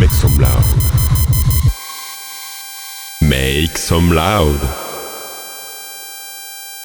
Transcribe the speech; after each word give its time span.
Make 0.00 0.12
some 0.12 0.38
loud. 0.38 0.64
Make 3.20 3.76
some 3.76 4.10
loud. 4.12 4.58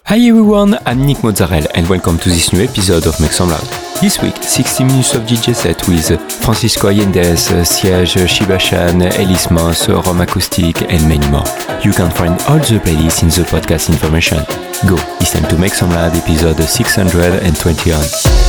Hi 0.04 0.18
everyone, 0.18 0.76
I'm 0.84 1.06
Nick 1.06 1.24
Mozzarella 1.24 1.66
and 1.74 1.88
welcome 1.88 2.18
to 2.18 2.28
this 2.28 2.52
new 2.52 2.62
episode 2.62 3.06
of 3.06 3.18
Make 3.18 3.32
Some 3.32 3.48
Loud. 3.48 3.66
This 4.02 4.20
week, 4.20 4.36
60 4.36 4.84
minutes 4.84 5.14
of 5.14 5.22
DJ 5.22 5.54
set 5.54 5.88
with 5.88 6.20
Francisco 6.44 6.90
Allendez, 6.90 7.46
Siege, 7.66 8.16
Shibashan, 8.28 9.00
Ellis 9.18 9.50
Moss, 9.50 9.88
Rom 9.88 10.20
Acoustic 10.20 10.82
and 10.82 11.08
many 11.08 11.26
more. 11.30 11.46
You 11.82 11.92
can 11.92 12.10
find 12.10 12.38
all 12.50 12.58
the 12.58 12.78
playlists 12.84 13.22
in 13.22 13.30
the 13.30 13.48
podcast 13.48 13.88
information. 13.88 14.44
Go, 14.86 14.96
listen 15.20 15.42
to 15.44 15.56
Make 15.56 15.72
Some 15.72 15.88
Loud 15.88 16.14
episode 16.14 16.62
621. 16.62 18.45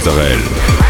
culturelle. 0.00 0.89